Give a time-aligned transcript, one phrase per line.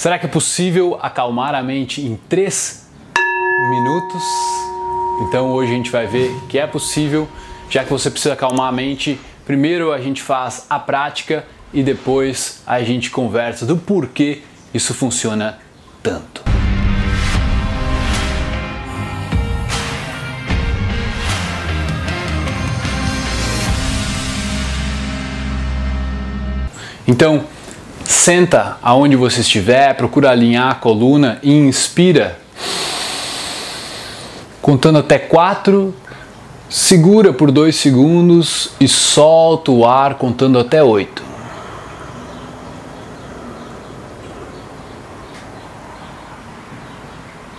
[0.00, 2.88] Será que é possível acalmar a mente em 3
[3.70, 4.22] minutos?
[5.28, 7.28] Então hoje a gente vai ver que é possível,
[7.70, 9.20] já que você precisa acalmar a mente.
[9.44, 14.42] Primeiro a gente faz a prática e depois a gente conversa do porquê
[14.74, 15.60] isso funciona
[16.02, 16.42] tanto.
[27.06, 27.44] Então,
[28.04, 32.38] Senta aonde você estiver, procura alinhar a coluna e inspira.
[34.60, 35.94] Contando até quatro,
[36.68, 41.22] segura por dois segundos e solta o ar contando até oito.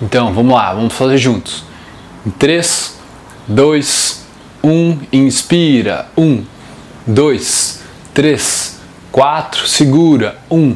[0.01, 1.63] Então, vamos lá, vamos fazer juntos.
[2.25, 2.99] Em 3,
[3.47, 4.25] 2,
[4.61, 6.09] 1, inspira.
[6.17, 6.43] 1,
[7.07, 7.81] 2,
[8.13, 8.72] 3,
[9.13, 10.75] 4, segura, 1,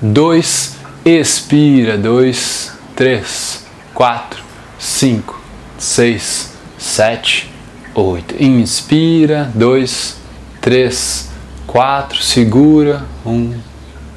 [0.00, 4.42] 2, expira, 2, 3, 4,
[4.78, 5.40] 5,
[5.76, 7.50] 6, 7,
[7.94, 8.42] 8.
[8.42, 10.16] Inspira, 2,
[10.62, 11.30] 3,
[11.66, 13.62] 4, segura, 1,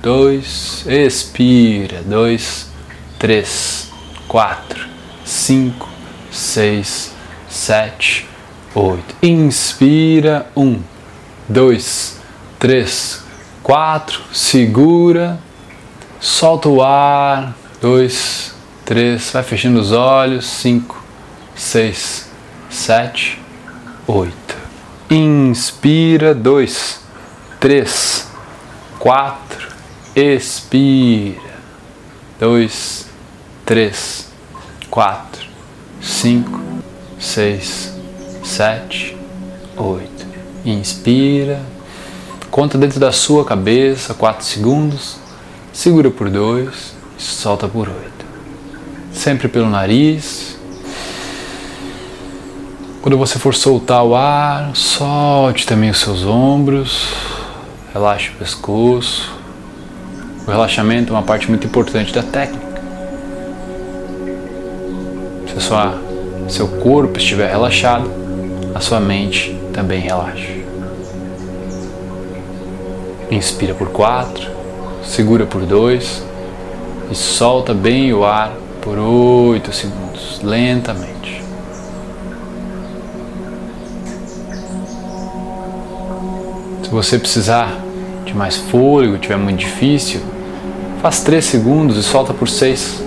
[0.02, 2.67] 2, expira, 2,
[3.19, 3.91] 3,
[4.29, 4.87] 4,
[5.25, 5.89] 5,
[6.31, 7.11] 6,
[7.49, 8.25] 7,
[8.73, 9.15] 8.
[9.21, 10.79] Inspira, 1,
[11.49, 12.17] 2,
[12.59, 13.27] 3, 4,
[14.31, 15.37] segura,
[16.21, 21.03] solta o ar, 2, 3, vai fechando os olhos, 5,
[21.53, 22.29] 6,
[22.69, 23.41] 7,
[24.07, 24.33] 8.
[25.09, 27.01] Inspira, 2,
[27.59, 28.27] 3,
[28.99, 29.67] 4,
[30.15, 31.41] expira,
[32.39, 33.05] 2,
[33.65, 34.31] 3,
[34.89, 35.49] 4,
[36.02, 36.61] 5,
[37.19, 37.93] 6,
[38.45, 39.17] 7,
[39.75, 40.27] 8.
[40.63, 41.61] Inspira,
[42.58, 45.17] Conta dentro da sua cabeça 4 segundos,
[45.72, 47.95] segura por 2 e solta por 8.
[49.14, 50.58] Sempre pelo nariz.
[52.99, 57.14] Quando você for soltar o ar, solte também os seus ombros,
[57.93, 59.31] relaxe o pescoço.
[60.48, 62.81] O relaxamento é uma parte muito importante da técnica.
[65.48, 65.95] Se sua,
[66.49, 68.11] seu corpo estiver relaxado,
[68.73, 70.56] a sua mente também relaxa.
[73.30, 74.49] Inspira por 4,
[75.04, 76.23] segura por 2
[77.11, 81.43] e solta bem o ar por 8 segundos, lentamente.
[86.83, 87.77] Se você precisar
[88.23, 90.21] de mais fôlego, tiver muito difícil,
[91.02, 93.04] faz 3 segundos e solta por 6.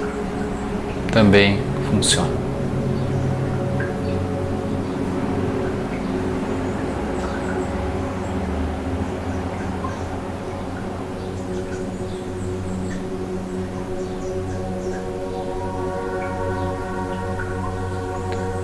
[1.10, 1.59] Também
[1.91, 2.39] funciona.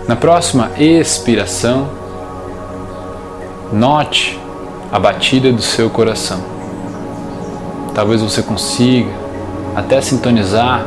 [0.09, 1.89] Na próxima expiração,
[3.73, 4.39] note
[4.93, 6.41] a batida do seu coração.
[7.93, 9.11] Talvez você consiga
[9.75, 10.87] até sintonizar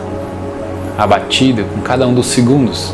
[0.97, 2.93] a batida com cada um dos segundos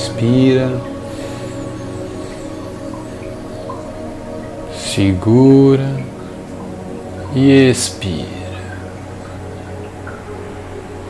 [0.00, 0.80] Inspira.
[4.74, 5.94] Segura
[7.34, 8.26] e expira.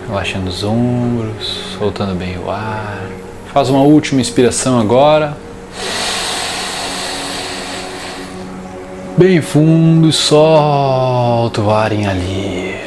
[0.08, 3.06] Relaxando os ombros, soltando bem o ar.
[3.52, 5.36] Faz uma última inspiração agora.
[9.16, 12.80] Bem fundo e solta o ar em alívio.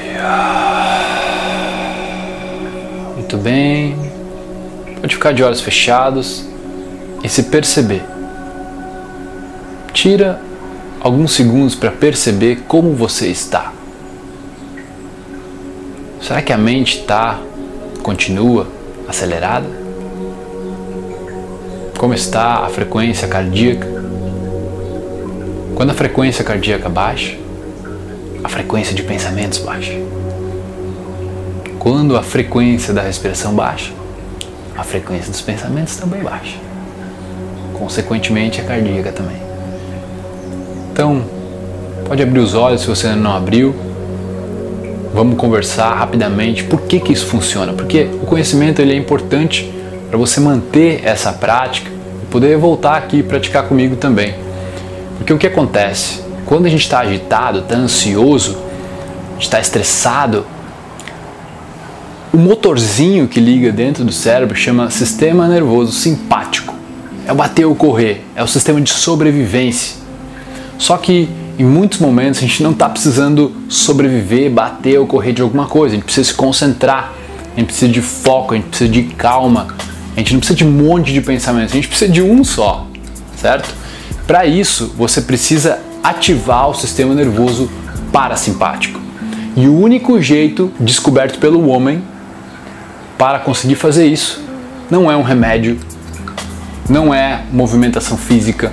[3.16, 4.13] Muito bem.
[5.04, 6.46] Pode ficar de olhos fechados
[7.22, 8.02] e se perceber.
[9.92, 10.40] Tira
[11.02, 13.74] alguns segundos para perceber como você está.
[16.22, 17.38] Será que a mente está,
[18.02, 18.66] continua
[19.06, 19.68] acelerada?
[21.98, 23.86] Como está a frequência cardíaca?
[25.76, 27.36] Quando a frequência cardíaca baixa,
[28.42, 29.92] a frequência de pensamentos baixa.
[31.78, 33.92] Quando a frequência da respiração baixa,
[34.78, 36.58] a frequência dos pensamentos também baixa.
[37.74, 39.38] Consequentemente, a cardíaca também.
[40.92, 41.24] Então,
[42.06, 43.76] pode abrir os olhos se você ainda não abriu.
[45.14, 47.74] Vamos conversar rapidamente por que, que isso funciona.
[47.74, 49.72] Porque o conhecimento ele é importante
[50.10, 51.90] para você manter essa prática
[52.22, 54.36] e poder voltar aqui e praticar comigo também.
[55.18, 56.22] Porque o que acontece?
[56.46, 58.58] Quando a gente está agitado, está ansioso,
[59.40, 60.46] está estressado,
[62.34, 66.74] o motorzinho que liga dentro do cérebro chama sistema nervoso simpático.
[67.28, 69.98] É o bater ou correr, é o sistema de sobrevivência.
[70.80, 75.44] Só que em muitos momentos a gente não está precisando sobreviver, bater ou correr de
[75.44, 77.14] alguma coisa, a gente precisa se concentrar,
[77.56, 79.68] a gente precisa de foco, a gente precisa de calma,
[80.16, 82.88] a gente não precisa de um monte de pensamentos, a gente precisa de um só,
[83.38, 83.72] certo?
[84.26, 87.70] Para isso, você precisa ativar o sistema nervoso
[88.12, 89.00] parasimpático.
[89.56, 92.02] E o único jeito descoberto pelo homem
[93.24, 94.44] para conseguir fazer isso
[94.92, 95.80] não é um remédio,
[96.90, 98.70] não é movimentação física,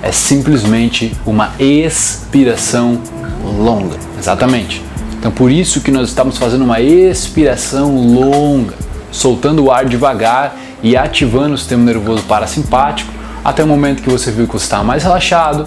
[0.00, 3.00] é simplesmente uma expiração
[3.42, 3.96] longa.
[4.16, 4.84] Exatamente.
[5.18, 8.72] Então por isso que nós estamos fazendo uma expiração longa,
[9.10, 13.12] soltando o ar devagar e ativando o sistema nervoso parasimpático
[13.44, 15.66] até o momento que você viu que você está mais relaxado,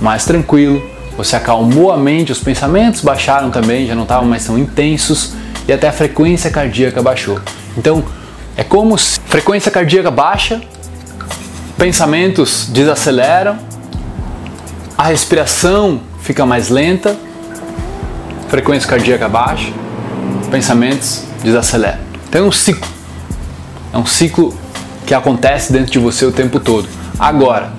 [0.00, 0.82] mais tranquilo,
[1.14, 5.34] você acalmou a mente, os pensamentos baixaram também, já não estavam mais tão intensos
[5.66, 7.40] e até a frequência cardíaca baixou.
[7.76, 8.04] Então,
[8.56, 10.60] é como se frequência cardíaca baixa,
[11.76, 13.58] pensamentos desaceleram,
[14.96, 17.16] a respiração fica mais lenta,
[18.48, 19.72] frequência cardíaca baixa,
[20.50, 21.98] pensamentos desaceleram.
[22.28, 22.88] Então é um ciclo.
[23.92, 24.56] É um ciclo
[25.06, 26.88] que acontece dentro de você o tempo todo.
[27.18, 27.72] Agora,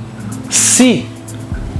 [0.49, 1.05] se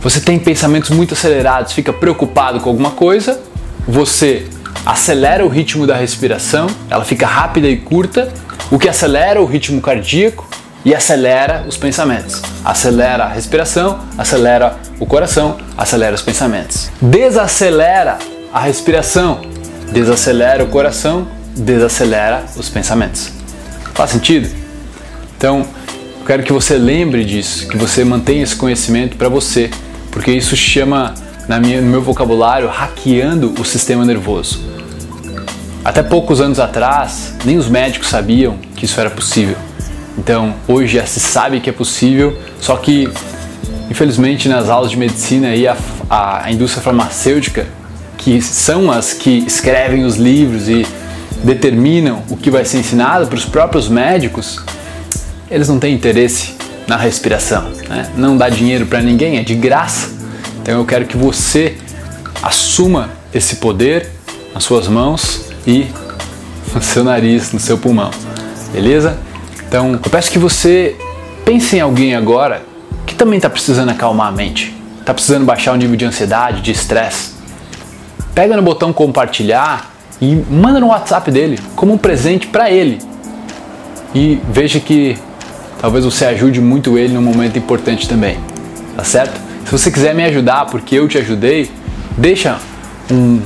[0.02, 3.42] você tem pensamentos muito acelerados, fica preocupado com alguma coisa,
[3.88, 4.48] você
[4.86, 8.32] acelera o ritmo da respiração, ela fica rápida e curta,
[8.72, 10.48] o que acelera o ritmo cardíaco
[10.84, 12.42] e acelera os pensamentos.
[12.64, 16.90] Acelera a respiração, acelera o coração, acelera os pensamentos.
[17.02, 18.20] Desacelera
[18.54, 19.42] a respiração,
[19.92, 23.32] desacelera o coração, desacelera os pensamentos.
[23.94, 24.50] Faz sentido?
[25.38, 25.66] Então,
[26.20, 29.70] eu quero que você lembre disso, que você mantenha esse conhecimento para você,
[30.12, 31.14] porque isso chama,
[31.48, 34.60] na minha, no meu vocabulário, hackeando o sistema nervoso.
[35.84, 39.56] Até poucos anos atrás, nem os médicos sabiam que isso era possível.
[40.18, 43.10] Então, hoje já se sabe que é possível, só que,
[43.90, 45.78] infelizmente, nas aulas de medicina e a,
[46.10, 47.68] a indústria farmacêutica,
[48.18, 50.88] que são as que escrevem os livros e
[51.44, 54.60] determinam o que vai ser ensinado para os próprios médicos,
[55.52, 56.56] eles não têm interesse
[56.88, 58.10] na respiração, né?
[58.16, 60.15] não dá dinheiro para ninguém, é de graça.
[60.66, 61.78] Então eu quero que você
[62.42, 64.10] assuma esse poder
[64.52, 65.86] nas suas mãos e
[66.74, 68.10] no seu nariz, no seu pulmão,
[68.74, 69.16] beleza?
[69.68, 70.96] Então eu peço que você
[71.46, 72.64] pense em alguém agora
[73.06, 76.72] que também está precisando acalmar a mente, está precisando baixar o nível de ansiedade, de
[76.72, 77.34] estresse.
[78.34, 82.98] Pega no botão compartilhar e manda no WhatsApp dele como um presente para ele.
[84.16, 85.16] E veja que
[85.80, 88.40] talvez você ajude muito ele num momento importante também,
[88.98, 89.45] tá certo?
[89.66, 91.72] Se você quiser me ajudar porque eu te ajudei,
[92.16, 92.60] deixa
[93.12, 93.42] um,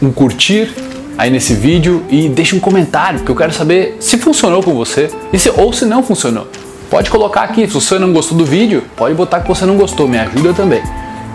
[0.00, 0.72] um curtir
[1.18, 5.10] aí nesse vídeo e deixa um comentário, porque eu quero saber se funcionou com você
[5.32, 6.46] e se, ou se não funcionou.
[6.88, 10.06] Pode colocar aqui, se você não gostou do vídeo, pode botar que você não gostou,
[10.06, 10.82] me ajuda também,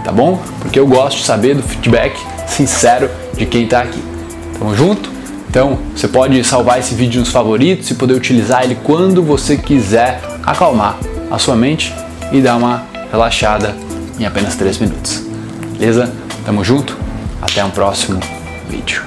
[0.03, 0.41] tá bom?
[0.61, 2.17] Porque eu gosto de saber do feedback
[2.47, 4.01] sincero de quem está aqui.
[4.57, 5.11] Tamo junto?
[5.49, 10.21] Então, você pode salvar esse vídeo nos favoritos e poder utilizar ele quando você quiser
[10.45, 10.97] acalmar
[11.29, 11.93] a sua mente
[12.31, 13.86] e dar uma relaxada
[14.19, 15.23] em apenas 3 minutos.
[15.77, 16.11] Beleza?
[16.45, 16.97] Tamo junto?
[17.41, 18.19] Até um próximo
[18.69, 18.95] vídeo.